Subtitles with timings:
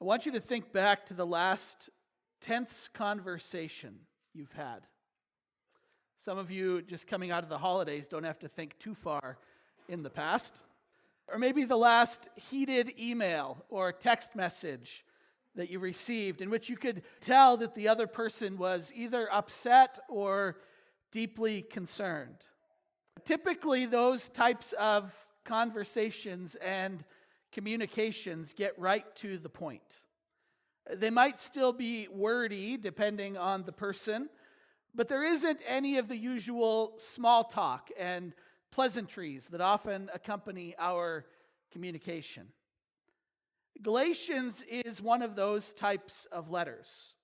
[0.00, 1.90] I want you to think back to the last
[2.40, 3.96] tense conversation
[4.32, 4.86] you've had.
[6.18, 9.38] Some of you, just coming out of the holidays, don't have to think too far
[9.88, 10.62] in the past.
[11.26, 15.04] Or maybe the last heated email or text message
[15.56, 19.98] that you received, in which you could tell that the other person was either upset
[20.08, 20.58] or
[21.10, 22.36] deeply concerned.
[23.24, 27.02] Typically, those types of conversations and
[27.52, 30.00] communications get right to the point.
[30.90, 34.28] They might still be wordy, depending on the person,
[34.94, 38.32] but there isn't any of the usual small talk and
[38.70, 41.26] pleasantries that often accompany our
[41.70, 42.48] communication.
[43.82, 47.14] Galatians is one of those types of letters.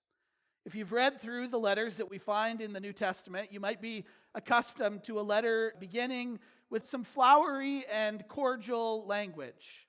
[0.65, 3.83] If you've read through the letters that we find in the New Testament, you might
[3.83, 4.05] be
[4.35, 6.39] accustomed to a letter beginning
[6.71, 9.84] with some flowery and cordial language.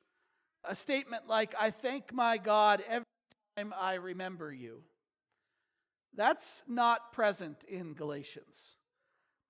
[0.68, 3.06] A statement like, I thank my God every
[3.56, 4.84] time I remember you.
[6.16, 8.76] That's not present in Galatians.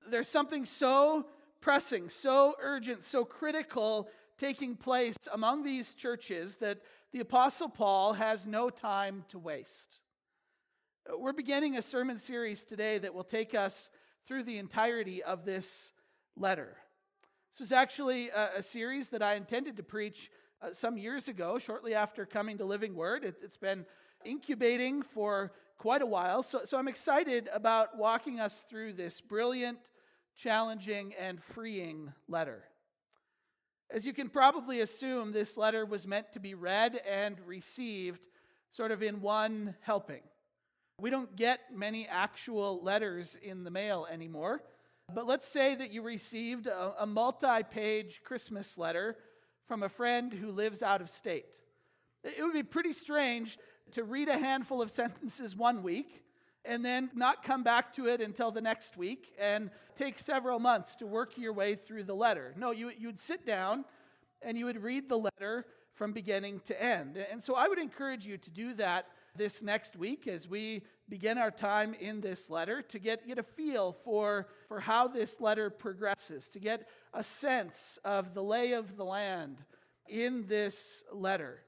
[0.09, 1.27] There's something so
[1.61, 6.79] pressing, so urgent, so critical taking place among these churches that
[7.11, 9.99] the Apostle Paul has no time to waste.
[11.17, 13.89] We're beginning a sermon series today that will take us
[14.25, 15.91] through the entirety of this
[16.35, 16.77] letter.
[17.51, 20.29] This was actually a, a series that I intended to preach
[20.65, 23.23] uh, some years ago, shortly after coming to Living Word.
[23.23, 23.85] It, has been
[24.23, 29.77] incubating for quite a while, so, so I'm excited about walking us through this brilliant,
[30.35, 32.63] challenging, and freeing letter.
[33.91, 38.27] As you can probably assume, this letter was meant to be read and received
[38.71, 40.21] sort of in one helping.
[40.99, 44.63] We don't get many actual letters in the mail anymore,
[45.13, 49.17] but let's say that you received a, a multi page Christmas letter
[49.67, 51.59] from a friend who lives out of state.
[52.23, 53.57] It would be pretty strange
[53.91, 56.23] to read a handful of sentences one week
[56.63, 60.95] and then not come back to it until the next week and take several months
[60.97, 62.53] to work your way through the letter.
[62.57, 63.85] No, you, you'd sit down
[64.41, 67.17] and you would read the letter from beginning to end.
[67.31, 71.37] And so I would encourage you to do that this next week as we begin
[71.37, 75.69] our time in this letter to get, get a feel for, for how this letter
[75.69, 79.57] progresses, to get a sense of the lay of the land
[80.07, 81.61] in this letter.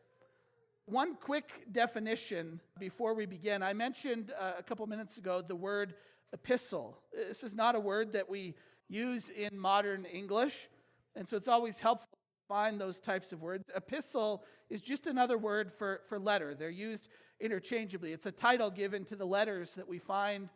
[0.85, 3.61] One quick definition before we begin.
[3.61, 5.95] I mentioned uh, a couple minutes ago the word
[6.33, 6.97] epistle.
[7.13, 8.55] This is not a word that we
[8.87, 10.69] use in modern English,
[11.15, 13.65] and so it's always helpful to find those types of words.
[13.75, 16.55] Epistle is just another word for, for letter.
[16.55, 18.13] They're used interchangeably.
[18.13, 20.49] It's a title given to the letters that we find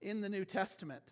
[0.00, 1.02] in the New Testament.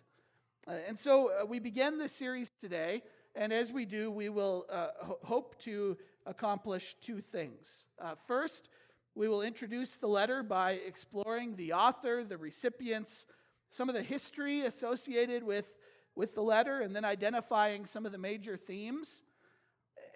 [0.67, 3.01] Uh, and so uh, we begin this series today,
[3.35, 7.85] and as we do, we will uh, ho- hope to accomplish two things.
[7.99, 8.69] Uh, first,
[9.15, 13.25] we will introduce the letter by exploring the author, the recipients,
[13.71, 15.77] some of the history associated with,
[16.15, 19.23] with the letter, and then identifying some of the major themes.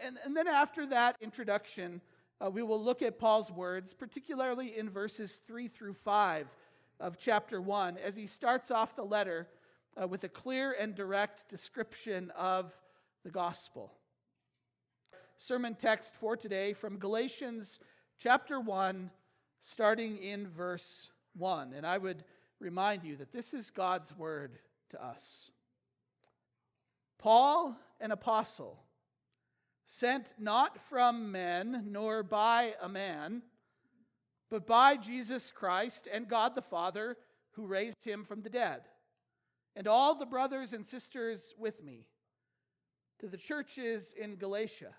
[0.03, 2.01] And, and then after that introduction,
[2.43, 6.47] uh, we will look at Paul's words, particularly in verses 3 through 5
[6.99, 9.47] of chapter 1, as he starts off the letter
[10.01, 12.73] uh, with a clear and direct description of
[13.23, 13.93] the gospel
[15.41, 17.79] sermon text for today from Galatians
[18.19, 19.09] chapter 1,
[19.59, 21.73] starting in verse 1.
[21.73, 22.23] And I would
[22.59, 24.59] remind you that this is God's word
[24.91, 25.49] to us.
[27.17, 28.77] Paul, an apostle,
[29.93, 33.41] sent not from men nor by a man,
[34.49, 37.17] but by Jesus Christ and God the Father
[37.55, 38.83] who raised him from the dead,
[39.75, 42.05] and all the brothers and sisters with me,
[43.19, 44.93] to the churches in Galatia.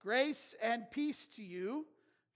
[0.00, 1.84] Grace and peace to you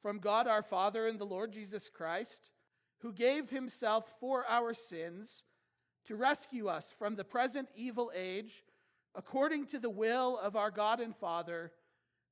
[0.03, 2.51] from God our Father and the Lord Jesus Christ,
[2.99, 5.45] who gave himself for our sins
[6.05, 8.65] to rescue us from the present evil age,
[9.15, 11.73] according to the will of our God and Father,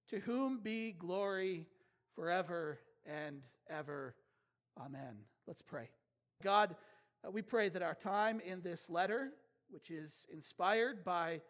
[0.09, 1.67] to whom be glory
[2.15, 4.15] forever and ever.
[4.79, 5.17] Amen.
[5.47, 5.91] Let's pray.
[6.43, 6.75] God,
[7.27, 9.31] uh, we pray that our time in this letter,
[9.69, 11.41] which is inspired by,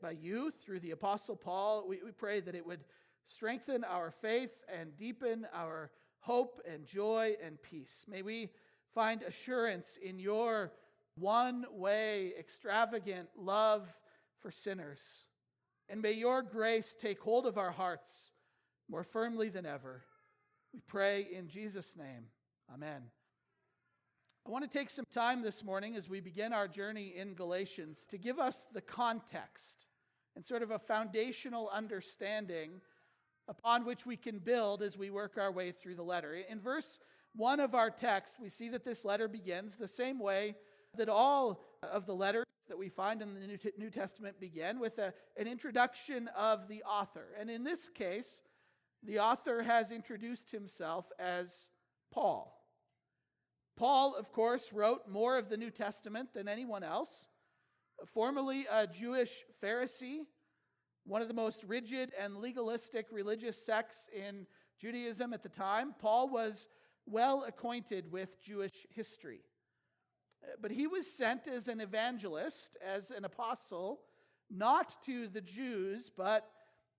[0.00, 2.84] by you through the Apostle Paul, we, we pray that it would
[3.26, 5.90] strengthen our faith and deepen our
[6.20, 8.04] hope and joy and peace.
[8.08, 8.50] May we
[8.94, 10.72] find assurance in your
[11.16, 13.99] one way, extravagant love
[14.40, 15.24] for sinners.
[15.88, 18.32] And may your grace take hold of our hearts
[18.88, 20.02] more firmly than ever.
[20.72, 22.26] We pray in Jesus' name.
[22.72, 23.02] Amen.
[24.46, 28.06] I want to take some time this morning as we begin our journey in Galatians
[28.10, 29.86] to give us the context
[30.34, 32.80] and sort of a foundational understanding
[33.48, 36.34] upon which we can build as we work our way through the letter.
[36.48, 36.98] In verse
[37.34, 40.54] 1 of our text, we see that this letter begins the same way
[40.96, 45.12] that all of the letters that we find in the New Testament begin with a,
[45.36, 47.26] an introduction of the author.
[47.38, 48.42] And in this case,
[49.02, 51.68] the author has introduced himself as
[52.12, 52.56] Paul.
[53.76, 57.26] Paul, of course, wrote more of the New Testament than anyone else.
[58.06, 60.20] Formerly a Jewish Pharisee,
[61.04, 64.46] one of the most rigid and legalistic religious sects in
[64.78, 66.68] Judaism at the time, Paul was
[67.04, 69.40] well acquainted with Jewish history.
[70.60, 74.00] But he was sent as an evangelist, as an apostle,
[74.50, 76.50] not to the Jews, but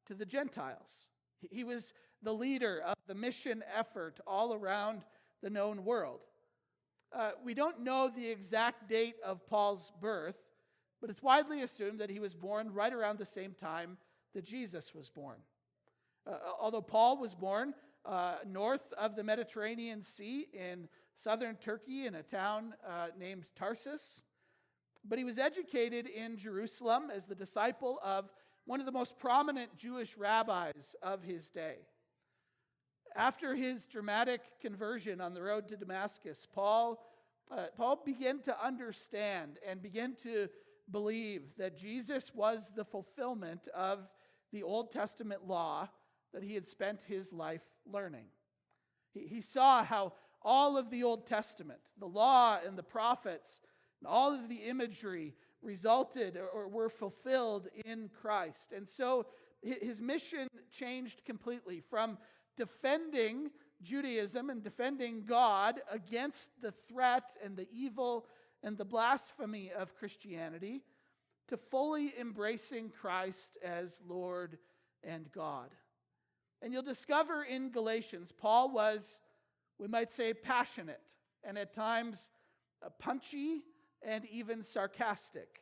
[0.08, 1.08] to the Gentiles.
[1.50, 5.04] He was the leader of the mission effort all around
[5.42, 6.22] the known world.
[7.14, 10.38] Uh, we don't know the exact date of Paul's birth,
[11.02, 13.98] but it's widely assumed that he was born right around the same time
[14.34, 15.38] that Jesus was born.
[16.26, 17.74] Uh, although Paul was born
[18.06, 20.88] uh, north of the Mediterranean Sea in
[21.22, 24.24] southern Turkey in a town uh, named Tarsus,
[25.08, 28.32] but he was educated in Jerusalem as the disciple of
[28.66, 31.76] one of the most prominent Jewish rabbis of his day.
[33.16, 37.06] After his dramatic conversion on the road to Damascus, Paul,
[37.52, 40.48] uh, Paul began to understand and began to
[40.90, 44.12] believe that Jesus was the fulfillment of
[44.52, 45.88] the Old Testament law
[46.34, 48.26] that he had spent his life learning.
[49.14, 53.62] He, he saw how all of the Old Testament, the law and the prophets,
[54.00, 58.72] and all of the imagery resulted or were fulfilled in Christ.
[58.76, 59.28] And so
[59.62, 62.18] his mission changed completely from
[62.58, 63.52] defending
[63.82, 68.26] Judaism and defending God against the threat and the evil
[68.64, 70.84] and the blasphemy of Christianity
[71.48, 74.58] to fully embracing Christ as Lord
[75.04, 75.70] and God.
[76.62, 79.20] And you'll discover in Galatians, Paul was,
[79.82, 81.02] we might say, passionate
[81.44, 82.30] and at times
[82.86, 83.64] uh, punchy
[84.04, 85.62] and even sarcastic.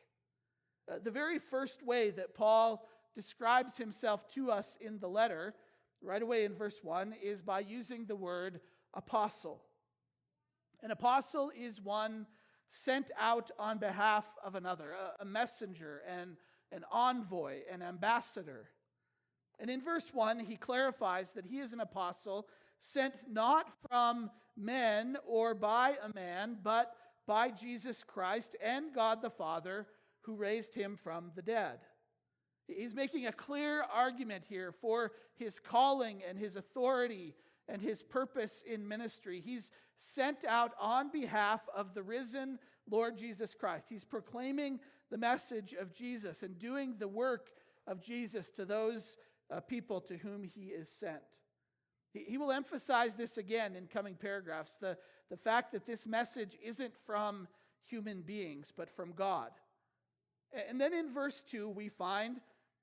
[0.90, 5.54] Uh, the very first way that Paul describes himself to us in the letter,
[6.02, 8.60] right away in verse 1, is by using the word
[8.92, 9.62] apostle.
[10.82, 12.26] An apostle is one
[12.68, 16.36] sent out on behalf of another, a, messenger and
[16.72, 18.68] an envoy, an ambassador.
[19.58, 22.46] And in verse 1, he clarifies that he is an apostle
[22.80, 26.94] sent not from men or by a man, but
[27.26, 29.86] by Jesus Christ and God the Father
[30.22, 31.78] who raised him from the dead.
[32.66, 37.34] He's making a clear argument here for his calling and his authority
[37.68, 39.42] and his purpose in ministry.
[39.44, 43.88] He's sent out on behalf of the risen Lord Jesus Christ.
[43.88, 44.80] He's proclaiming
[45.10, 47.50] the message of Jesus and doing the work
[47.86, 49.16] of Jesus to those
[49.50, 51.22] uh, people to whom he is sent.
[52.12, 54.96] He, he will emphasize this again in coming paragraphs the,
[55.30, 57.48] the fact that this message isn't from
[57.84, 59.50] human beings, but from God.
[60.68, 62.40] And then in verse 2, we find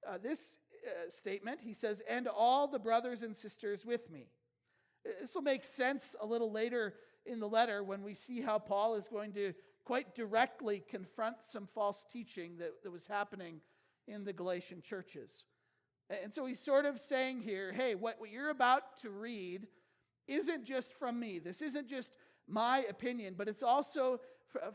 [0.07, 1.59] uh, this uh, statement.
[1.61, 4.27] He says, And all the brothers and sisters with me.
[5.21, 6.95] This will make sense a little later
[7.25, 9.53] in the letter when we see how Paul is going to
[9.85, 13.61] quite directly confront some false teaching that, that was happening
[14.07, 15.45] in the Galatian churches.
[16.09, 19.67] And so he's sort of saying here hey, what, what you're about to read
[20.27, 21.39] isn't just from me.
[21.39, 22.13] This isn't just
[22.47, 24.19] my opinion, but it's also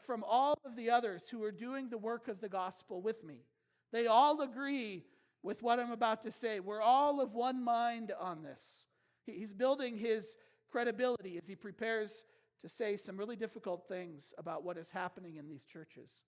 [0.05, 3.47] from all of the others who are doing the work of the gospel with me.
[3.93, 5.05] They all agree
[5.43, 6.61] with what I'm about to say.
[6.61, 8.87] We're all of one mind on this.
[9.27, 10.37] He's building his
[10.71, 12.25] credibility as he prepares
[12.61, 16.23] to say some really difficult things about what is happening in these churches.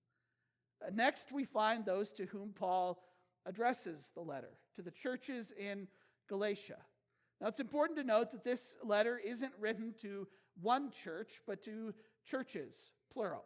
[0.85, 3.03] Uh, next, we find those to whom Paul
[3.47, 5.89] addresses the letter, to the churches in
[6.29, 6.79] Galatia.
[7.41, 10.27] Now, it's important to note that this letter isn't written to
[10.61, 13.45] one church, but to churches, plural.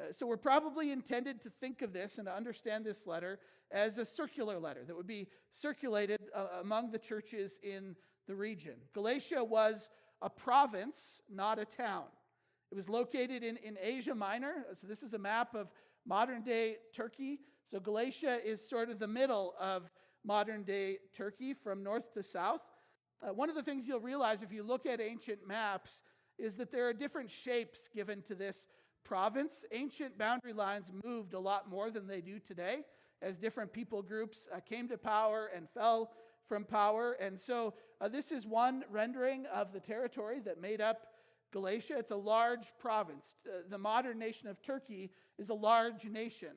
[0.00, 3.38] Uh, so we're probably intended to think of this and to understand this letter
[3.70, 8.74] as a circular letter that would be circulated uh, among the churches in the region.
[8.94, 9.90] Galatia was
[10.22, 12.04] a province, not a town.
[12.70, 14.66] It was located in, in Asia Minor.
[14.74, 15.70] So this is a map of
[16.04, 17.40] modern day Turkey.
[17.66, 19.90] So Galatia is sort of the middle of
[20.24, 22.62] modern day Turkey from north to south.
[23.20, 26.02] Uh, one of the things you'll realize if you look at ancient maps
[26.38, 28.68] is that there are different shapes given to this
[29.02, 29.64] province.
[29.72, 32.84] Ancient boundary lines moved a lot more than they do today
[33.20, 36.12] as different people groups uh, came to power and fell
[36.46, 37.12] from power.
[37.20, 41.08] And so uh, this is one rendering of the territory that made up
[41.52, 41.96] Galatia.
[41.98, 43.34] It's a large province.
[43.44, 46.50] Uh, the modern nation of Turkey is a large nation.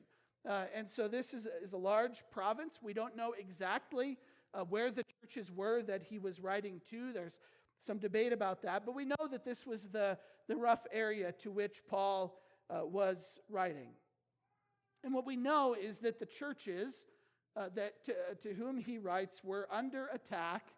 [0.48, 2.78] Uh, and so this is, is a large province.
[2.82, 4.18] We don't know exactly
[4.54, 7.12] uh, where the churches were that he was writing to.
[7.12, 7.40] There's
[7.80, 10.18] some debate about that, but we know that this was the,
[10.48, 13.90] the rough area to which Paul uh, was writing.
[15.02, 17.06] And what we know is that the churches
[17.56, 20.68] uh, that to, uh, to whom he writes were under attack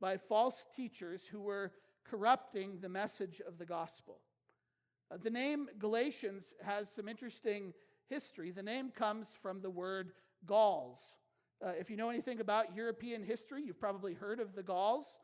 [0.00, 1.72] by false teachers who were
[2.04, 4.20] corrupting the message of the gospel.
[5.10, 7.74] Uh, the name Galatians has some interesting
[8.08, 8.50] history.
[8.50, 10.12] The name comes from the word
[10.44, 11.14] Gauls.
[11.64, 15.18] Uh, if you know anything about European history, you've probably heard of the Gauls.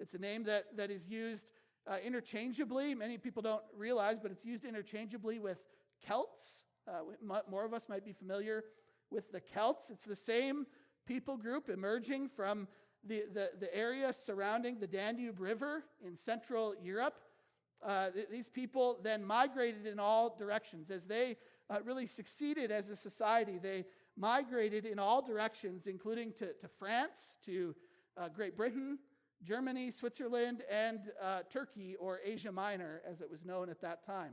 [0.00, 1.48] It's a name that, that is used
[1.86, 2.94] uh, interchangeably.
[2.94, 5.64] Many people don't realize, but it's used interchangeably with
[6.06, 6.64] Celts.
[6.86, 7.00] Uh,
[7.50, 8.64] more of us might be familiar
[9.10, 9.90] with the Celts.
[9.90, 10.66] It's the same
[11.06, 12.68] people group emerging from
[13.04, 17.18] the, the, the area surrounding the Danube River in Central Europe.
[17.84, 20.90] Uh, th- these people then migrated in all directions.
[20.90, 21.36] As they
[21.70, 23.84] uh, really succeeded as a society, they
[24.16, 27.74] migrated in all directions, including to, to France, to
[28.16, 28.98] uh, Great Britain,
[29.42, 34.32] Germany, Switzerland, and uh, Turkey, or Asia Minor, as it was known at that time.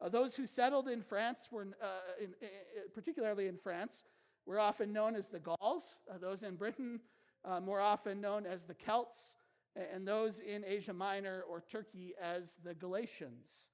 [0.00, 1.86] Uh, those who settled in France, were, uh,
[2.18, 2.48] in, in,
[2.94, 4.02] particularly in France,
[4.46, 5.98] were often known as the Gauls.
[6.20, 7.00] those in Britain,
[7.44, 9.34] uh, more often known as the Celts,
[9.76, 13.68] and those in Asia Minor or Turkey as the Galatians.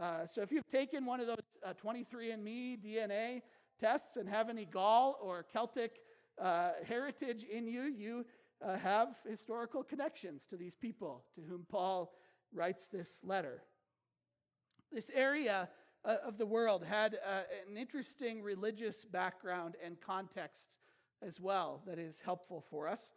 [0.00, 3.40] Uh, so if you've taken one of those uh, 23andMe DNA
[3.80, 6.00] tests and have any Gaul or Celtic
[6.40, 8.26] uh, heritage in you, you
[8.62, 12.12] uh, have historical connections to these people to whom Paul
[12.52, 13.62] writes this letter.
[14.92, 15.68] This area
[16.04, 20.68] uh, of the world had uh, an interesting religious background and context
[21.22, 23.12] as well that is helpful for us.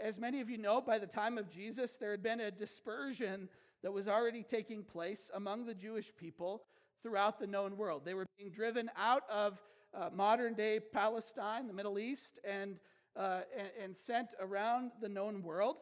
[0.00, 3.48] As many of you know, by the time of Jesus, there had been a dispersion
[3.84, 6.62] that was already taking place among the Jewish people
[7.02, 8.02] throughout the known world.
[8.02, 9.62] They were being driven out of
[9.92, 12.78] uh, modern day Palestine, the Middle East, and,
[13.14, 15.76] uh, and, and, sent around the known world.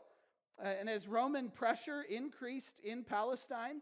[0.61, 3.81] Uh, and as Roman pressure increased in Palestine,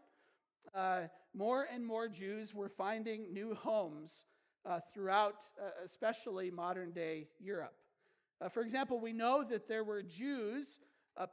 [0.75, 4.25] uh, more and more Jews were finding new homes
[4.67, 7.73] uh, throughout, uh, especially modern day Europe.
[8.51, 10.79] For example, we know that there were Jews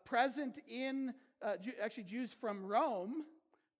[0.05, 3.25] present in, uh, Jew, actually, Jews from Rome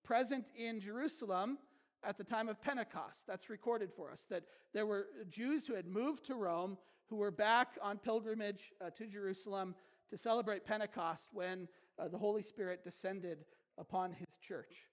[0.03, 1.57] present in Jerusalem
[2.03, 3.27] at the time of Pentecost.
[3.27, 6.77] That's recorded for us, that there were Jews who had moved to Rome
[7.09, 9.75] who were back on pilgrimage uh, to Jerusalem
[10.09, 11.67] to celebrate Pentecost when
[12.11, 13.39] the Holy Spirit descended
[13.77, 14.85] upon his church.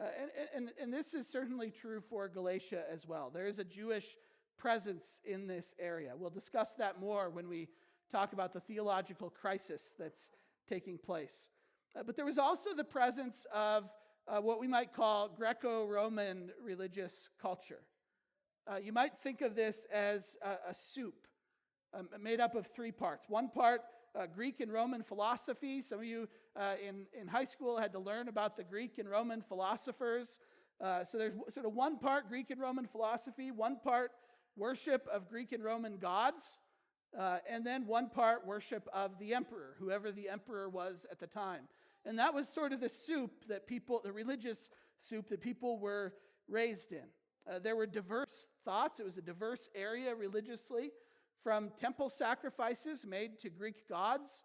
[0.00, 3.30] Uh, and, and, and this is certainly true for Galatia as well.
[3.32, 4.16] There is a Jewish
[4.56, 6.12] presence in this area.
[6.16, 7.68] We'll discuss that more when we
[8.10, 10.30] talk about the theological crisis that's
[10.68, 11.50] taking place.
[11.98, 13.90] Uh, but there was also the presence of
[14.28, 17.80] uh, what we might call Greco Roman religious culture.
[18.70, 21.26] Uh, you might think of this as a, a soup
[21.92, 23.26] um, made up of three parts.
[23.28, 23.82] One part
[24.14, 25.82] uh, Greek and Roman philosophy.
[25.82, 29.08] Some of you uh, in, in high school had to learn about the Greek and
[29.08, 30.38] Roman philosophers.
[30.80, 34.12] Uh, so there's sort of one part Greek and Roman philosophy, one part
[34.56, 36.58] worship of Greek and Roman gods,
[37.48, 41.68] and then one part worship of the emperor, whoever the emperor was at the time.
[42.04, 46.14] And that was sort of the soup that people, the religious soup that people were
[46.48, 47.04] raised in.
[47.50, 50.90] Uh, there were diverse thoughts, it was a diverse area religiously
[51.42, 54.42] from temple sacrifices made to Greek gods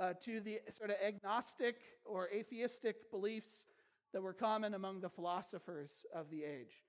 [0.00, 3.66] uh, to the sort of agnostic or atheistic beliefs
[4.12, 6.84] that were common among the philosophers of the age.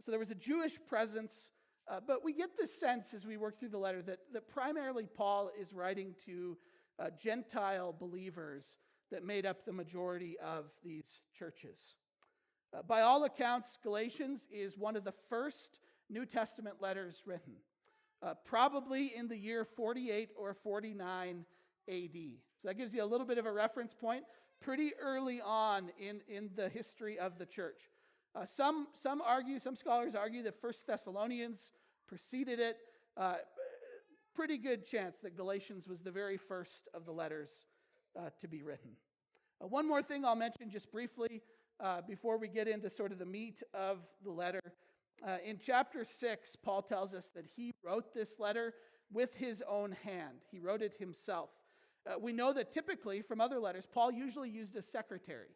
[0.00, 1.52] So there was a Jewish presence,
[1.90, 5.06] uh, but we get the sense as we work through the letter that, that primarily
[5.06, 6.58] Paul is writing to
[6.98, 8.76] uh, Gentile believers
[9.10, 11.94] that made up the majority of these churches.
[12.74, 15.78] Uh, by all accounts, Galatians is one of the first
[16.10, 17.54] New Testament letters written
[18.22, 21.44] uh, probably in the year 48 or 49
[21.88, 22.16] AD.
[22.60, 24.24] So that gives you a little bit of a reference point
[24.60, 27.90] pretty early on in, in the history of the church.
[28.34, 31.72] Uh, some, some argue, some scholars argue that First Thessalonians
[32.06, 32.78] preceded it.
[33.16, 33.36] Uh,
[34.34, 37.64] pretty good chance that Galatians was the very first of the letters
[38.18, 38.90] uh, to be written.
[39.62, 41.42] Uh, one more thing I'll mention just briefly
[41.80, 44.60] uh, before we get into sort of the meat of the letter
[45.24, 48.74] uh, in chapter 6, Paul tells us that he wrote this letter
[49.12, 50.38] with his own hand.
[50.50, 51.50] He wrote it himself.
[52.06, 55.48] Uh, we know that typically from other letters, Paul usually used a secretary.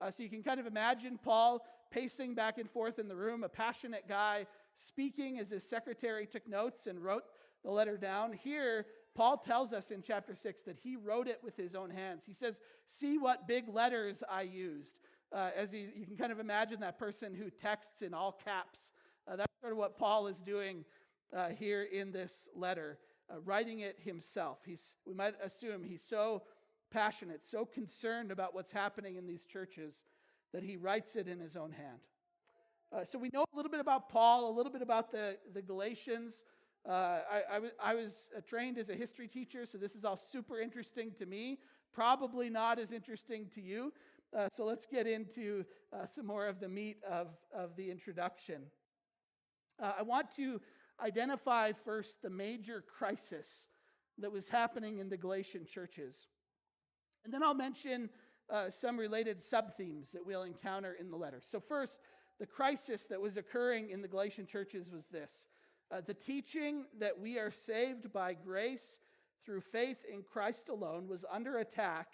[0.00, 3.42] Uh, so you can kind of imagine Paul pacing back and forth in the room,
[3.42, 7.24] a passionate guy speaking as his secretary took notes and wrote
[7.64, 8.32] the letter down.
[8.32, 12.26] Here, Paul tells us in chapter 6 that he wrote it with his own hands.
[12.26, 15.00] He says, See what big letters I used.
[15.32, 18.92] Uh, as he, you can kind of imagine that person who texts in all caps
[19.26, 20.84] uh, that's sort of what Paul is doing
[21.36, 22.98] uh, here in this letter.
[23.28, 24.60] uh, writing it himself.
[24.64, 26.42] He's, we might assume he's so
[26.90, 30.04] passionate, so concerned about what's happening in these churches
[30.52, 31.98] that he writes it in his own hand.
[32.92, 35.60] Uh, so we know a little bit about Paul, a little bit about the, the
[35.60, 36.44] Galatians.
[36.88, 37.18] Uh,
[37.50, 41.10] I, I, was uh, trained as a history teacher, so this is all super interesting
[41.18, 41.58] to me.
[41.92, 43.92] Probably not as interesting to you.
[44.36, 48.62] Uh, so let's get into uh, some more of the meat of, of the introduction.
[49.82, 50.60] Uh, I want to
[51.04, 53.66] identify first the major crisis
[54.18, 56.28] that was happening in the Galatian churches.
[57.24, 58.10] And then I'll mention
[58.68, 61.40] some related sub themes that we'll encounter in the letter.
[61.42, 62.00] So, first,
[62.38, 65.46] the crisis that was occurring in the Galatian churches was this
[65.90, 68.98] uh, the teaching that we are saved by grace
[69.44, 72.08] through faith in Christ alone was under attack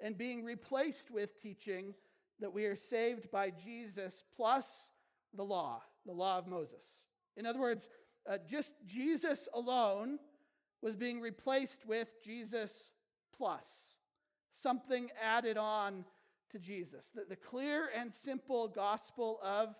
[0.00, 1.94] and being replaced with teaching
[2.40, 4.90] that we are saved by Jesus plus
[5.32, 7.04] the law, the law of Moses.
[7.36, 7.88] In other words,
[8.28, 10.18] uh, just Jesus alone
[10.82, 12.90] was being replaced with Jesus
[13.36, 13.94] plus,
[14.52, 16.04] something added on
[16.50, 17.10] to Jesus.
[17.14, 19.78] The, the clear and simple gospel of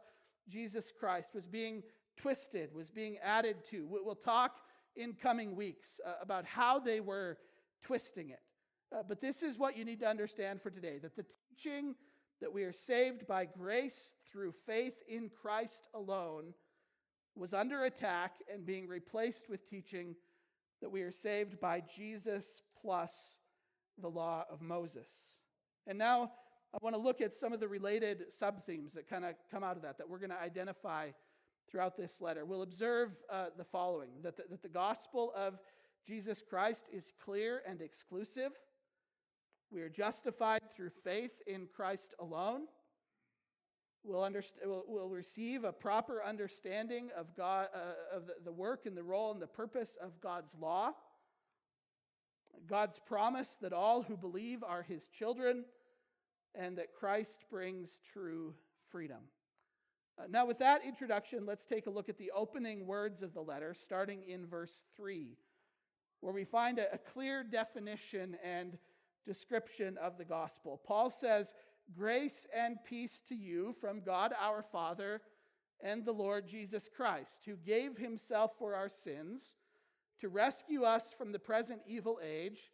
[0.49, 1.83] Jesus Christ was being
[2.25, 3.87] twisted, was being added to.
[3.87, 4.61] We'll talk
[4.97, 7.37] in coming weeks uh, about how they were
[7.83, 8.41] twisting it.
[8.91, 11.95] Uh, but this is what you need to understand for today that the teaching
[12.41, 16.55] that we are saved by grace through faith in Christ alone
[17.37, 20.15] was under attack and being replaced with teaching
[20.81, 23.37] that we are saved by Jesus plus
[23.99, 25.41] the law of Moses.
[25.87, 26.33] And now
[26.73, 29.63] I want to look at some of the related sub themes that kind of come
[29.63, 31.11] out of that, that we're going to identify
[31.71, 32.45] throughout this letter.
[32.45, 35.59] We'll observe uh, the following that the, that the gospel of
[36.07, 38.53] Jesus Christ is clear and exclusive.
[39.71, 42.63] We are justified through faith in Christ alone.
[44.05, 48.85] We'll, underst- we'll, we'll receive a proper understanding of, God, uh, of the, the work
[48.85, 50.93] and the role and the purpose of God's law.
[52.67, 55.65] God's promise that all who believe are his children
[56.55, 58.55] and that Christ brings true
[58.91, 59.23] freedom.
[60.19, 63.41] Uh, now, with that introduction, let's take a look at the opening words of the
[63.41, 65.37] letter, starting in verse 3,
[66.21, 68.79] where we find a, a clear definition and
[69.27, 70.81] description of the gospel.
[70.87, 71.55] Paul says,
[71.93, 75.21] Grace and peace to you from God our Father
[75.83, 79.55] and the Lord Jesus Christ, who gave himself for our sins
[80.21, 82.71] to rescue us from the present evil age,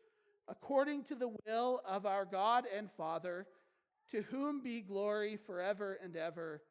[0.46, 3.46] according to the will of our God and Father
[4.10, 6.62] to whom be glory forever and ever.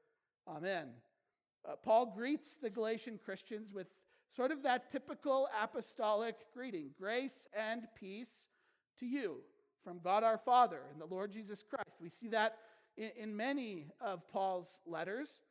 [0.47, 0.89] Amen.
[1.67, 3.87] Uh, Paul greets the Galatian Christians with
[4.31, 8.47] sort of that typical apostolic greeting grace and peace
[8.99, 9.37] to you
[9.83, 11.97] from God our Father and the Lord Jesus Christ.
[12.01, 12.57] We see that
[12.97, 15.41] in, in many of Paul's letters.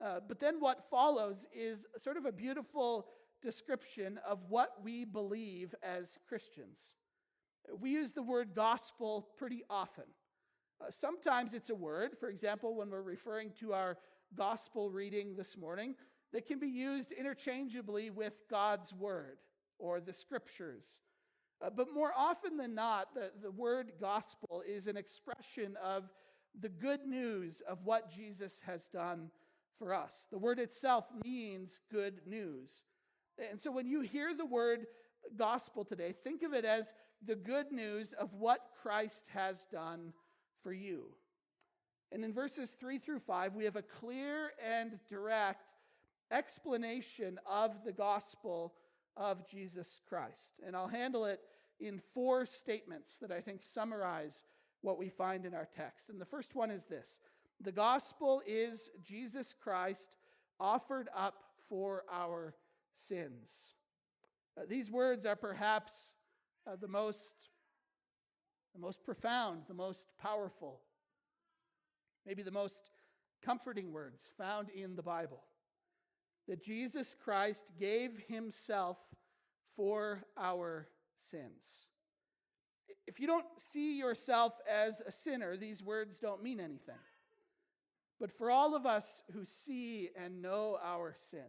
[0.00, 3.06] Uh, but then what follows is sort of a beautiful
[3.42, 6.94] description of what we believe as Christians.
[7.78, 10.04] We use the word gospel pretty often.
[10.80, 13.98] Uh, sometimes it's a word, for example, when we're referring to our
[14.34, 15.94] gospel reading this morning,
[16.32, 19.38] that can be used interchangeably with God's word
[19.78, 21.00] or the scriptures.
[21.62, 26.04] Uh, but more often than not, the, the word gospel is an expression of
[26.58, 29.30] the good news of what Jesus has done
[29.78, 30.26] for us.
[30.30, 32.84] The word itself means good news.
[33.50, 34.86] And so when you hear the word
[35.36, 40.12] gospel today, think of it as the good news of what Christ has done
[40.62, 41.06] for you.
[42.12, 45.64] And in verses 3 through 5, we have a clear and direct
[46.30, 48.74] explanation of the gospel
[49.16, 50.54] of Jesus Christ.
[50.64, 51.40] And I'll handle it
[51.78, 54.44] in four statements that I think summarize
[54.82, 56.08] what we find in our text.
[56.08, 57.20] And the first one is this
[57.60, 60.16] The gospel is Jesus Christ
[60.58, 61.36] offered up
[61.68, 62.54] for our
[62.94, 63.74] sins.
[64.58, 66.14] Uh, these words are perhaps
[66.66, 67.34] uh, the most
[68.74, 70.80] the most profound, the most powerful,
[72.26, 72.90] maybe the most
[73.42, 75.42] comforting words found in the Bible.
[76.48, 78.98] That Jesus Christ gave himself
[79.76, 81.88] for our sins.
[83.06, 86.94] If you don't see yourself as a sinner, these words don't mean anything.
[88.18, 91.46] But for all of us who see and know our sin,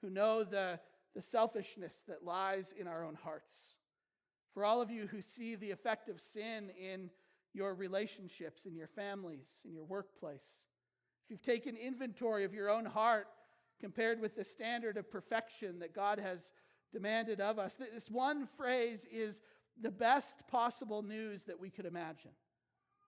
[0.00, 0.80] who know the,
[1.14, 3.76] the selfishness that lies in our own hearts,
[4.52, 7.10] for all of you who see the effect of sin in
[7.52, 10.66] your relationships, in your families, in your workplace,
[11.24, 13.26] if you've taken inventory of your own heart
[13.80, 16.52] compared with the standard of perfection that God has
[16.92, 19.40] demanded of us, this one phrase is
[19.80, 22.32] the best possible news that we could imagine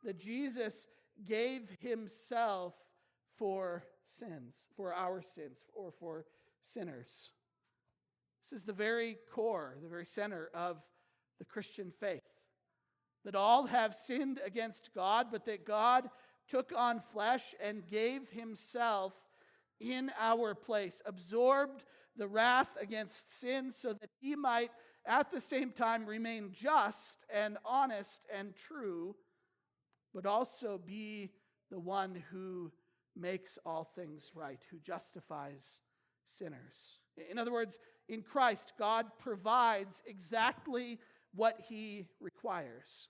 [0.04, 0.86] that Jesus
[1.24, 2.74] gave himself
[3.36, 6.26] for sins, for our sins, or for
[6.62, 7.30] sinners.
[8.42, 10.84] This is the very core, the very center of
[11.42, 12.22] the Christian faith.
[13.24, 16.08] That all have sinned against God, but that God
[16.46, 19.12] took on flesh and gave himself
[19.80, 21.82] in our place, absorbed
[22.16, 24.70] the wrath against sin so that he might
[25.04, 29.16] at the same time remain just and honest and true,
[30.14, 31.32] but also be
[31.72, 32.70] the one who
[33.16, 35.80] makes all things right, who justifies
[36.24, 36.98] sinners.
[37.28, 41.00] In other words, in Christ, God provides exactly
[41.34, 43.08] what he requires.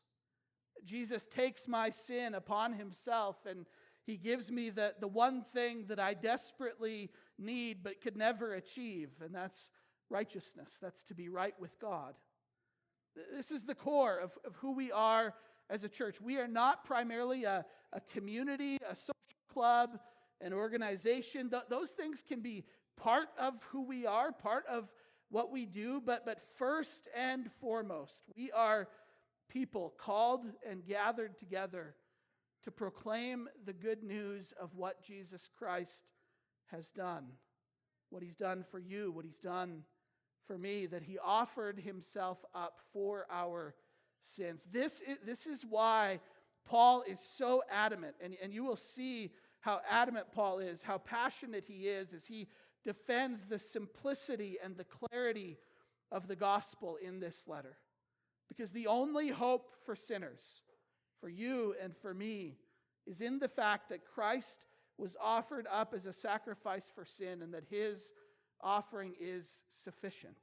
[0.84, 3.66] Jesus takes my sin upon himself and
[4.04, 9.10] he gives me the, the one thing that I desperately need but could never achieve,
[9.24, 9.70] and that's
[10.10, 10.78] righteousness.
[10.82, 12.14] That's to be right with God.
[13.32, 15.34] This is the core of, of who we are
[15.70, 16.20] as a church.
[16.20, 19.14] We are not primarily a, a community, a social
[19.52, 19.98] club,
[20.40, 21.50] an organization.
[21.50, 22.64] Th- those things can be
[22.96, 24.92] part of who we are, part of
[25.32, 28.86] what we do, but, but first and foremost, we are
[29.48, 31.94] people called and gathered together
[32.64, 36.04] to proclaim the good news of what Jesus Christ
[36.70, 37.24] has done,
[38.10, 39.84] what he's done for you, what he's done
[40.46, 43.74] for me, that he offered himself up for our
[44.20, 44.68] sins.
[44.70, 46.20] This is, this is why
[46.66, 51.64] Paul is so adamant, and, and you will see how adamant Paul is, how passionate
[51.66, 52.48] he is as he
[52.84, 55.58] defends the simplicity and the clarity
[56.10, 57.78] of the gospel in this letter.
[58.48, 60.62] Because the only hope for sinners,
[61.20, 62.56] for you and for me,
[63.06, 64.64] is in the fact that Christ
[64.98, 68.12] was offered up as a sacrifice for sin and that his
[68.60, 70.36] offering is sufficient.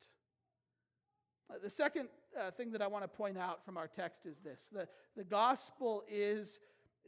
[1.49, 4.39] Uh, the second uh, thing that I want to point out from our text is
[4.39, 6.59] this the, the gospel is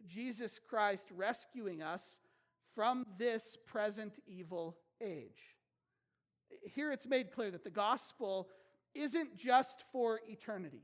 [0.08, 2.20] Jesus Christ rescuing us
[2.74, 5.56] from this present evil age.
[6.64, 8.50] Here it's made clear that the gospel
[8.94, 10.84] isn't just for eternity,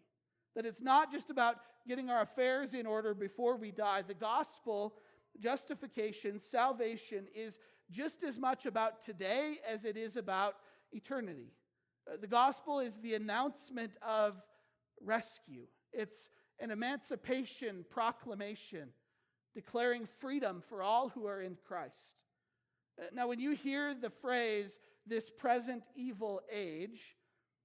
[0.55, 4.01] that it's not just about getting our affairs in order before we die.
[4.01, 4.95] The gospel,
[5.39, 10.55] justification, salvation is just as much about today as it is about
[10.91, 11.53] eternity.
[12.11, 14.41] Uh, the gospel is the announcement of
[15.01, 18.89] rescue, it's an emancipation proclamation
[19.53, 22.15] declaring freedom for all who are in Christ.
[22.99, 27.15] Uh, now, when you hear the phrase, this present evil age,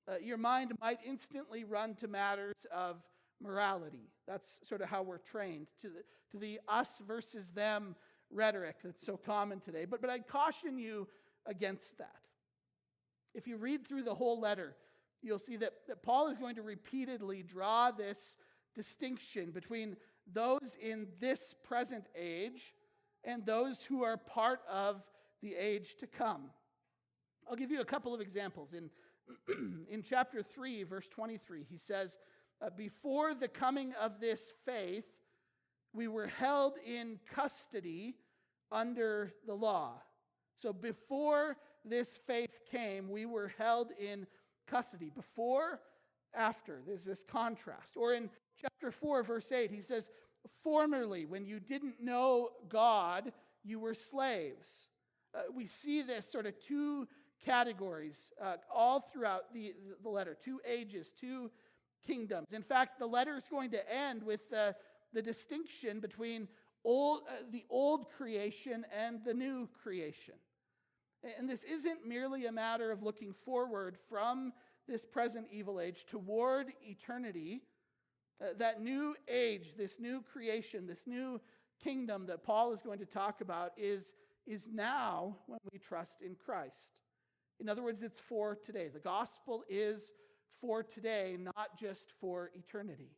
[0.08, 3.02] uh, your mind might instantly run to matters of
[3.40, 4.10] morality.
[4.26, 7.96] That's sort of how we're trained, to the, to the us versus them
[8.30, 9.84] rhetoric that's so common today.
[9.84, 11.08] But, but I'd caution you
[11.46, 12.10] against that.
[13.34, 14.76] If you read through the whole letter,
[15.22, 18.36] you'll see that, that Paul is going to repeatedly draw this
[18.74, 19.96] distinction between
[20.32, 22.74] those in this present age
[23.24, 25.06] and those who are part of
[25.42, 26.50] the age to come.
[27.48, 28.74] I'll give you a couple of examples.
[28.74, 28.90] In,
[29.90, 32.18] in chapter 3, verse 23, he says,
[32.60, 35.06] uh, Before the coming of this faith,
[35.92, 38.14] we were held in custody
[38.70, 40.00] under the law.
[40.56, 44.26] So before this faith came, we were held in
[44.66, 45.10] custody.
[45.14, 45.80] Before,
[46.34, 47.96] after, there's this contrast.
[47.96, 50.10] Or in chapter 4, verse 8, he says,
[50.62, 53.32] Formerly, when you didn't know God,
[53.64, 54.88] you were slaves.
[55.34, 57.08] Uh, we see this sort of two
[57.44, 61.50] categories uh, all throughout the, the letter two ages, two
[62.06, 62.52] kingdoms.
[62.52, 64.72] In fact, the letter is going to end with uh,
[65.12, 66.48] the distinction between
[66.84, 70.34] old, uh, the old creation and the new creation.
[71.38, 74.52] And this isn't merely a matter of looking forward from
[74.88, 77.62] this present evil age toward eternity.
[78.40, 81.40] Uh, that new age, this new creation, this new
[81.82, 84.14] kingdom that Paul is going to talk about is
[84.46, 86.92] is now when we trust in Christ.
[87.60, 88.88] In other words, it's for today.
[88.92, 90.12] The gospel is
[90.60, 93.10] for today, not just for eternity.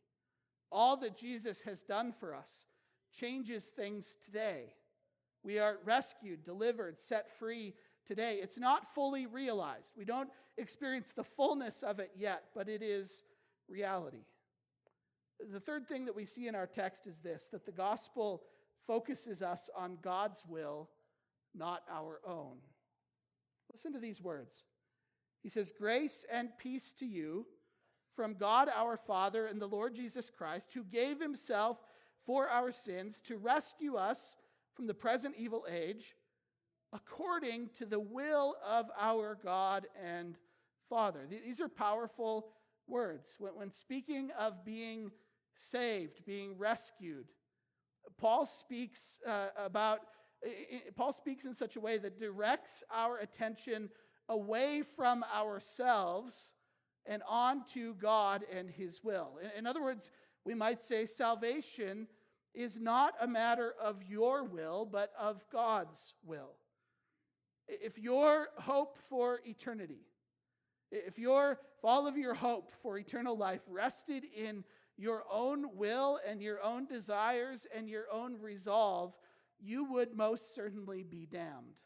[0.71, 2.65] All that Jesus has done for us
[3.17, 4.73] changes things today.
[5.43, 7.73] We are rescued, delivered, set free
[8.05, 8.39] today.
[8.41, 9.93] It's not fully realized.
[9.97, 13.23] We don't experience the fullness of it yet, but it is
[13.67, 14.25] reality.
[15.51, 18.43] The third thing that we see in our text is this that the gospel
[18.85, 20.89] focuses us on God's will
[21.55, 22.57] not our own.
[23.71, 24.63] Listen to these words.
[25.41, 27.45] He says, Grace and peace to you
[28.15, 31.79] from God our Father and the Lord Jesus Christ, who gave himself
[32.25, 34.35] for our sins to rescue us
[34.73, 36.15] from the present evil age,
[36.93, 40.37] according to the will of our God and
[40.89, 41.27] Father.
[41.29, 42.47] These are powerful
[42.87, 43.37] words.
[43.39, 45.11] When speaking of being
[45.57, 47.27] saved, being rescued,
[48.17, 49.99] Paul speaks uh, about
[50.95, 53.89] Paul speaks in such a way that directs our attention
[54.29, 56.53] away from ourselves
[57.05, 59.39] and onto God and His will.
[59.41, 60.11] In, in other words,
[60.43, 62.07] we might say salvation
[62.53, 66.53] is not a matter of your will, but of God's will.
[67.67, 70.05] If your hope for eternity,
[70.91, 74.63] if, your, if all of your hope for eternal life rested in
[74.97, 79.13] your own will and your own desires and your own resolve,
[79.59, 81.79] you would most certainly be damned.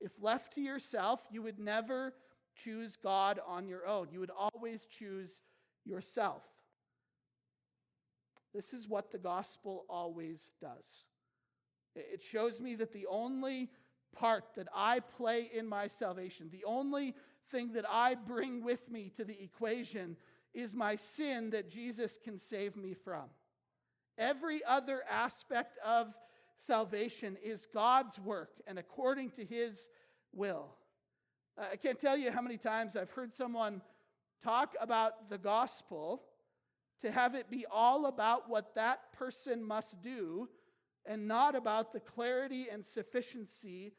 [0.00, 2.14] If left to yourself, you would never
[2.54, 4.08] choose God on your own.
[4.10, 5.40] You would always choose
[5.84, 6.42] yourself.
[8.54, 11.04] This is what the gospel always does.
[11.94, 13.70] It shows me that the only
[14.14, 17.14] part that I play in my salvation, the only
[17.50, 20.16] thing that I bring with me to the equation
[20.54, 23.24] is my sin that Jesus can save me from.
[24.18, 26.14] Every other aspect of
[26.56, 29.88] salvation is God's work and according to his
[30.32, 30.74] will.
[31.58, 33.80] I can't tell you how many times I've heard someone
[34.42, 36.22] talk about the gospel
[37.00, 40.48] to have it be all about what that person must do
[41.04, 43.94] and not about the clarity and sufficiency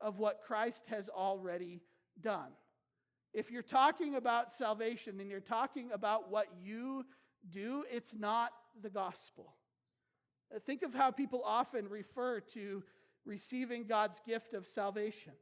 [0.00, 1.80] of what Christ has already
[2.20, 2.52] done.
[3.32, 7.04] If you're talking about salvation and you're talking about what you
[7.50, 9.54] do, it's not the gospel.
[10.60, 12.82] Think of how people often refer to
[13.24, 15.32] receiving God's gift of salvation.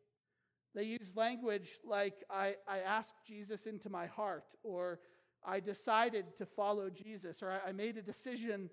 [0.74, 5.00] They use language like, I, I asked Jesus into my heart, or
[5.44, 8.70] I decided to follow Jesus, or I, I made a decision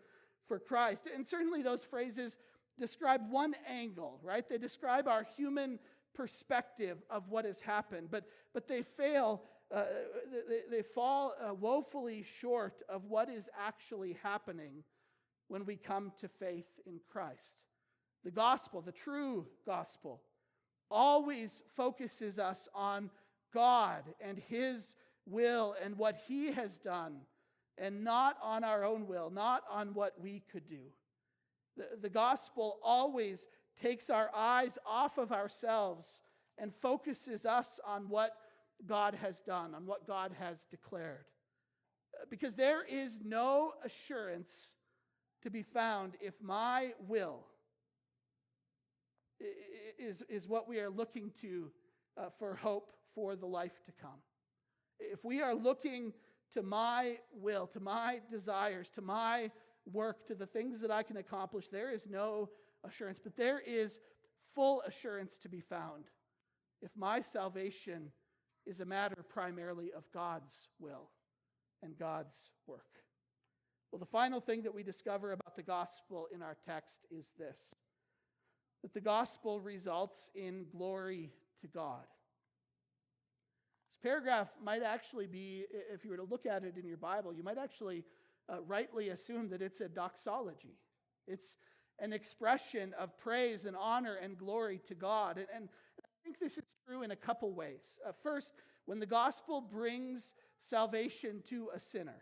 [0.47, 1.07] for Christ.
[1.13, 2.37] And certainly those phrases
[2.79, 4.47] describe one angle, right?
[4.47, 5.79] They describe our human
[6.13, 9.83] perspective of what has happened, but, but they fail, uh,
[10.49, 14.83] they, they, fall uh, woefully short of what is actually happening
[15.47, 17.63] when we come to faith in Christ.
[18.23, 20.21] The gospel, the true gospel,
[20.89, 23.09] always focuses us on
[23.53, 27.21] God and His will and what He has done,
[27.77, 30.91] and not on our own will, not on what we could do.
[31.75, 33.47] The, the gospel always
[33.79, 36.21] takes our eyes off of ourselves
[36.57, 38.31] and focuses us on what
[38.85, 41.25] God has done, on what God has declared.
[42.29, 44.75] Because there is no assurance
[45.47, 47.39] to be found if my will
[49.97, 51.71] is, is what we are looking to
[52.17, 54.19] uh, for hope for the life to come.
[54.99, 56.11] If we are looking
[56.51, 59.49] to my will, to my desires, to my
[59.89, 62.49] work, to the things that I can accomplish, there is no
[62.83, 63.17] assurance.
[63.17, 64.01] But there is
[64.53, 66.09] full assurance to be found
[66.81, 68.11] if my salvation
[68.65, 71.09] is a matter primarily of God's will
[71.81, 72.96] and God's work.
[73.91, 77.73] Well, the final thing that we discover about the gospel in our text is this
[78.83, 82.03] that the gospel results in glory to God.
[83.89, 87.33] This paragraph might actually be, if you were to look at it in your Bible,
[87.33, 88.03] you might actually
[88.47, 90.77] uh, rightly assume that it's a doxology.
[91.27, 91.57] It's
[91.99, 95.37] an expression of praise and honor and glory to God.
[95.37, 95.69] And, and
[95.99, 97.97] I think this is true in a couple ways.
[98.07, 98.53] Uh, first,
[98.85, 102.21] when the gospel brings salvation to a sinner,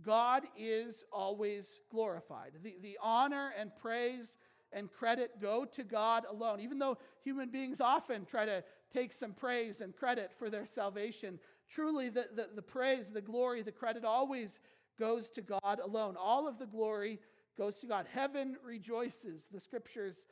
[0.00, 2.52] God is always glorified.
[2.62, 4.38] The, the honor and praise
[4.72, 6.60] and credit go to God alone.
[6.60, 11.38] Even though human beings often try to take some praise and credit for their salvation,
[11.68, 14.60] truly the, the, the praise, the glory, the credit always
[14.98, 16.16] goes to God alone.
[16.18, 17.20] All of the glory
[17.56, 18.06] goes to God.
[18.10, 20.26] Heaven rejoices, the scriptures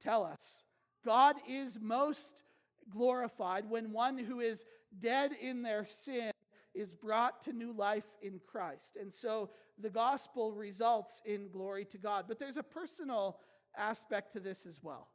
[0.00, 0.62] tell us.
[1.04, 2.42] God is most
[2.90, 4.64] glorified when one who is
[4.98, 6.32] dead in their sin
[6.74, 8.96] is brought to new life in Christ.
[9.00, 12.26] And so the gospel results in glory to God.
[12.28, 13.38] But there's a personal
[13.76, 15.08] aspect to this as well.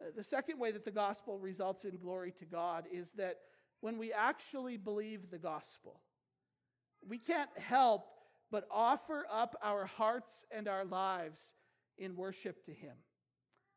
[0.00, 3.36] Uh, the second way that the gospel results in glory to God is that
[3.80, 6.00] when we actually believe the gospel,
[7.06, 8.06] we can't help
[8.50, 11.54] but offer up our hearts and our lives
[11.98, 12.94] in worship to Him.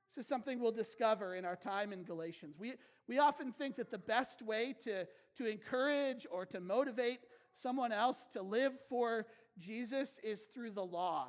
[0.09, 2.55] This is something we'll discover in our time in Galatians.
[2.57, 2.73] We,
[3.07, 7.19] we often think that the best way to, to encourage or to motivate
[7.55, 9.25] someone else to live for
[9.57, 11.27] Jesus is through the law,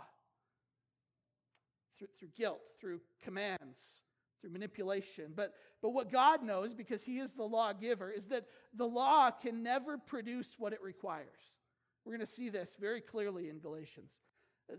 [1.97, 4.03] through, through guilt, through commands,
[4.41, 5.33] through manipulation.
[5.35, 9.63] But, but what God knows, because He is the lawgiver, is that the law can
[9.63, 11.59] never produce what it requires.
[12.05, 14.21] We're going to see this very clearly in Galatians.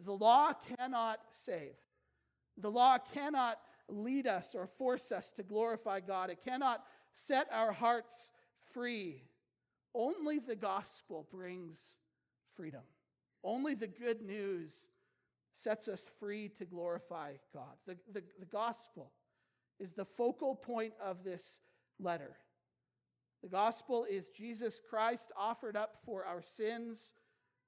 [0.06, 1.74] The law cannot save.
[2.58, 3.60] The law cannot
[3.90, 6.30] lead us or force us to glorify God.
[6.30, 8.32] It cannot set our hearts
[8.74, 9.24] free.
[9.94, 11.96] Only the gospel brings
[12.56, 12.84] freedom.
[13.44, 14.88] Only the good news
[15.54, 17.76] sets us free to glorify God.
[17.86, 19.12] The, the, the gospel
[19.80, 21.60] is the focal point of this
[22.00, 22.36] letter.
[23.42, 27.14] The gospel is Jesus Christ offered up for our sins.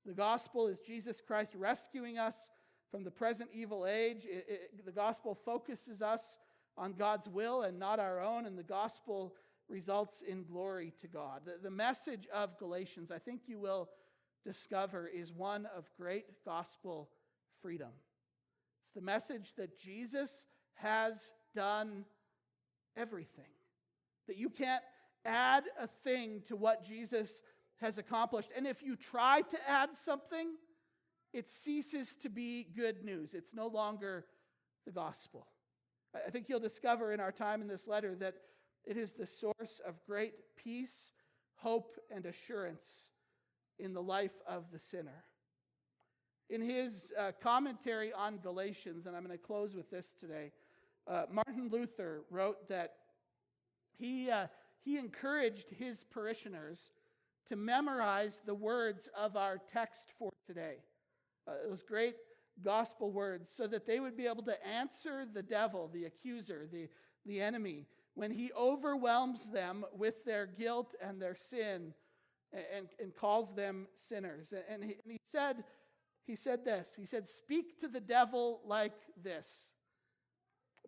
[0.05, 2.49] The gospel is Jesus Christ rescuing us
[2.91, 4.25] from the present evil age.
[4.25, 6.37] It, it, the gospel focuses us
[6.77, 9.33] on God's will and not our own, and the gospel
[9.69, 11.41] results in glory to God.
[11.45, 13.89] The, the message of Galatians, I think you will
[14.45, 17.09] discover, is one of great gospel
[17.61, 17.91] freedom.
[18.83, 22.05] It's the message that Jesus has done
[22.97, 23.45] everything,
[24.27, 24.83] that you can't
[25.23, 27.41] add a thing to what Jesus
[27.79, 28.49] has accomplished.
[28.55, 30.55] And if you try to add something,
[31.33, 33.33] it ceases to be good news.
[33.33, 34.25] It's no longer
[34.85, 35.47] the gospel.
[36.13, 38.35] I think you'll discover in our time in this letter that
[38.85, 41.11] it is the source of great peace,
[41.55, 43.11] hope, and assurance
[43.79, 45.23] in the life of the sinner.
[46.49, 50.51] In his uh, commentary on Galatians, and I'm going to close with this today,
[51.07, 52.95] uh, Martin Luther wrote that
[53.97, 54.47] he, uh,
[54.83, 56.91] he encouraged his parishioners
[57.47, 60.77] to memorize the words of our text for today.
[61.51, 62.15] Uh, those great
[62.63, 66.87] gospel words, so that they would be able to answer the devil, the accuser, the,
[67.25, 71.93] the enemy, when he overwhelms them with their guilt and their sin
[72.53, 74.53] and, and calls them sinners.
[74.69, 75.63] And he, and he said,
[76.25, 76.95] he said this.
[76.95, 79.71] He said, Speak to the devil like this.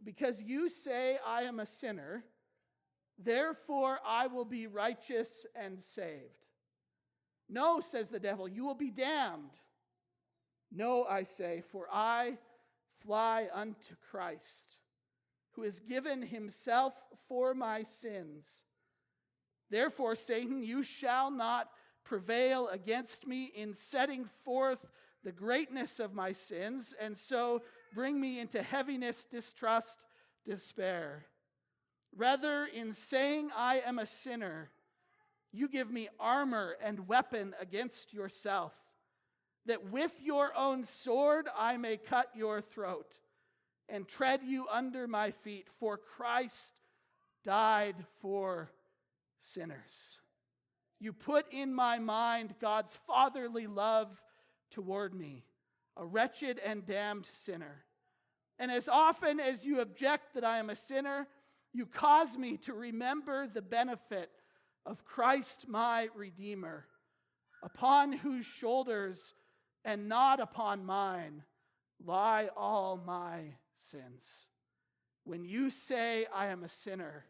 [0.03, 2.25] Because you say, I am a sinner,
[3.17, 6.47] therefore I will be righteous and saved.
[7.49, 9.51] No, says the devil, you will be damned.
[10.75, 12.39] No, I say, for I
[13.05, 14.77] fly unto Christ,
[15.51, 16.93] who has given himself
[17.27, 18.63] for my sins.
[19.69, 21.69] Therefore, Satan, you shall not
[22.03, 24.85] prevail against me in setting forth
[25.23, 27.61] the greatness of my sins, and so
[27.93, 29.99] bring me into heaviness, distrust,
[30.45, 31.25] despair.
[32.15, 34.71] Rather, in saying I am a sinner,
[35.51, 38.73] you give me armor and weapon against yourself,
[39.65, 43.11] that with your own sword I may cut your throat
[43.89, 46.73] and tread you under my feet, for Christ
[47.43, 48.71] died for
[49.39, 50.19] sinners.
[50.99, 54.23] You put in my mind God's fatherly love
[54.71, 55.43] toward me,
[55.97, 57.83] a wretched and damned sinner.
[58.57, 61.27] And as often as you object that I am a sinner,
[61.73, 64.31] you cause me to remember the benefit
[64.85, 66.85] of Christ my Redeemer,
[67.61, 69.33] upon whose shoulders
[69.85, 71.43] and not upon mine
[72.03, 74.45] lie all my sins.
[75.23, 77.25] When you say I am a sinner,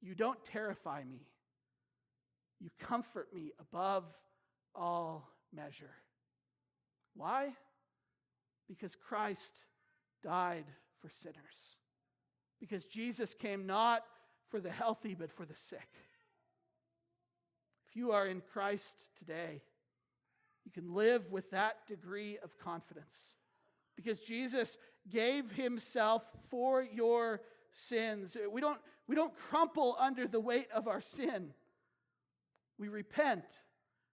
[0.00, 1.26] you don't terrify me.
[2.60, 4.04] You comfort me above
[4.74, 5.94] all measure.
[7.14, 7.54] Why?
[8.68, 9.64] Because Christ
[10.22, 10.66] died
[11.00, 11.78] for sinners.
[12.60, 14.04] Because Jesus came not
[14.48, 15.88] for the healthy, but for the sick.
[17.88, 19.62] If you are in Christ today,
[20.74, 23.34] you can live with that degree of confidence.
[23.96, 24.78] Because Jesus
[25.10, 27.40] gave himself for your
[27.72, 28.36] sins.
[28.50, 31.52] We don't, we don't crumple under the weight of our sin.
[32.78, 33.44] We repent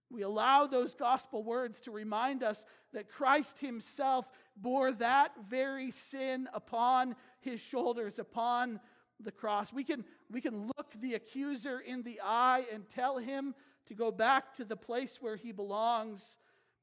[0.10, 6.48] we allow those gospel words to remind us that Christ Himself bore that very sin
[6.54, 8.80] upon His shoulders, upon
[9.20, 9.74] the cross.
[9.74, 13.54] We can, we can look the accuser in the eye and tell him
[13.88, 16.38] to go back to the place where he belongs,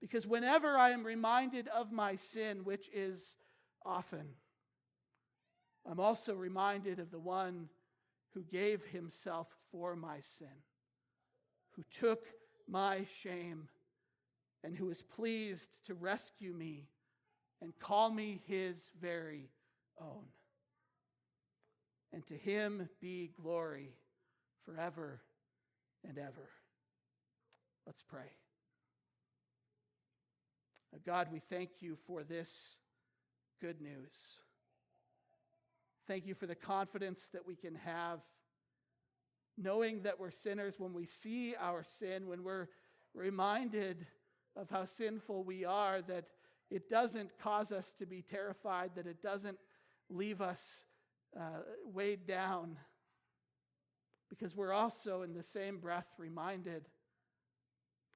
[0.04, 3.36] because whenever I am reminded of my sin, which is
[3.86, 4.34] often,
[5.90, 7.70] I'm also reminded of the one
[8.34, 10.60] who gave himself for my sin,
[11.70, 12.26] who took
[12.68, 13.68] my shame,
[14.62, 16.84] and who is pleased to rescue me
[17.62, 19.48] and call me his very
[19.98, 20.26] own.
[22.12, 23.94] And to him be glory
[24.66, 25.22] forever
[26.06, 26.50] and ever.
[27.86, 28.28] Let's pray.
[31.04, 32.78] God, we thank you for this
[33.60, 34.38] good news.
[36.06, 38.20] Thank you for the confidence that we can have
[39.56, 42.68] knowing that we're sinners, when we see our sin, when we're
[43.14, 44.06] reminded
[44.56, 46.24] of how sinful we are, that
[46.70, 49.58] it doesn't cause us to be terrified, that it doesn't
[50.08, 50.84] leave us
[51.38, 52.76] uh, weighed down.
[54.28, 56.88] Because we're also, in the same breath, reminded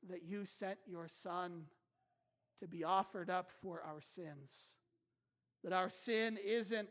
[0.08, 1.64] that you sent your Son
[2.60, 4.74] to be offered up for our sins.
[5.64, 6.88] That our sin isn't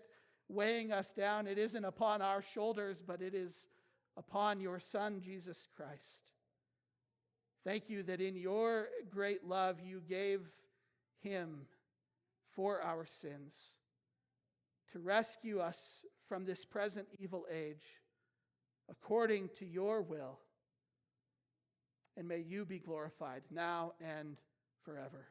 [0.50, 3.68] weighing us down, it isn't upon our shoulders, but it is
[4.16, 6.32] upon your Son, Jesus Christ.
[7.64, 10.48] Thank you that in your great love you gave
[11.20, 11.68] him
[12.50, 13.74] for our sins
[14.94, 17.84] to rescue us from this present evil age
[18.90, 20.40] according to your will.
[22.16, 24.38] and may you be glorified now and
[24.84, 25.28] forever.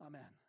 [0.00, 0.43] Amen.